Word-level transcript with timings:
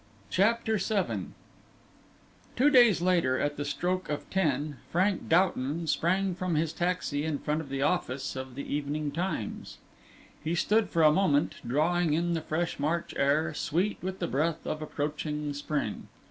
CHAPTER 0.31 0.77
VII 0.77 1.27
Two 2.55 2.69
days 2.71 3.01
later, 3.03 3.39
at 3.39 3.55
the 3.55 3.63
stroke 3.63 4.09
of 4.09 4.27
ten, 4.31 4.77
Frank 4.91 5.29
Doughton 5.29 5.85
sprang 5.85 6.33
from 6.33 6.55
his 6.55 6.73
taxi 6.73 7.23
in 7.23 7.37
front 7.37 7.61
of 7.61 7.69
the 7.69 7.83
office 7.83 8.35
of 8.35 8.55
the 8.55 8.63
Evening 8.67 9.11
Times. 9.11 9.77
He 10.43 10.55
stood 10.55 10.89
for 10.89 11.03
a 11.03 11.11
moment, 11.13 11.57
drawing 11.63 12.13
in 12.13 12.33
the 12.33 12.41
fresh 12.41 12.79
March 12.79 13.13
air, 13.15 13.53
sweet 13.53 13.99
with 14.01 14.17
the 14.17 14.27
breath 14.27 14.65
of 14.65 14.81
approaching 14.81 15.53
spring. 15.53 16.07